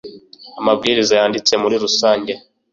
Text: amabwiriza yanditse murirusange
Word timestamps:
amabwiriza 0.59 1.13
yanditse 1.19 1.53
murirusange 1.61 2.33